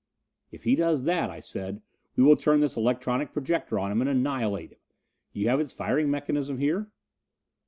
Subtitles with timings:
[0.51, 1.83] "If he does that," I said,
[2.15, 4.79] "we will turn this electronic projector on him and annihilate him.
[5.31, 6.87] You have its firing mechanism here."